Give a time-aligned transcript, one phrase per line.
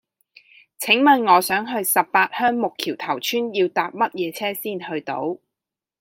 [0.79, 5.37] 請問我想去十八鄉木橋頭村要搭乜嘢車先去到